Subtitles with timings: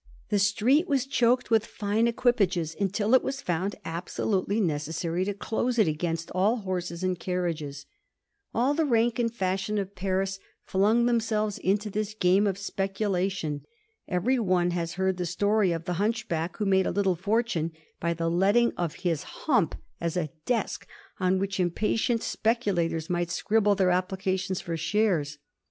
[0.29, 5.77] The street was choked with fine equipages, until it was found absolutely necessary to close
[5.77, 7.85] it against all horses and carriages.
[8.51, 13.61] All the rank and fashion of Paris flung itself into this game of specu lation.
[14.07, 18.15] Every one has heard the story of the hunchback who made a little fortune by
[18.15, 20.87] the letting of his hump as a desk
[21.19, 25.37] on which impatient specu lators might scribble their applications for shares.